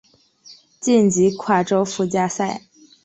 [0.79, 2.63] 晋级跨洲附加赛。